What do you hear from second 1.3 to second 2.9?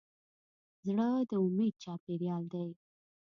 امید چاپېریال دی.